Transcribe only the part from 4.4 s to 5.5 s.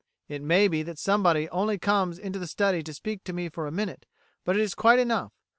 but it is quite enough.